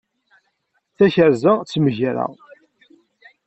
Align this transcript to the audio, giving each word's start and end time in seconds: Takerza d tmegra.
Takerza 0.97 1.51
d 1.61 1.65
tmegra. 1.69 2.25